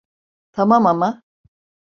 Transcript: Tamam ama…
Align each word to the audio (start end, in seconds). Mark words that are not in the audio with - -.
Tamam 0.51 0.85
ama… 0.87 1.23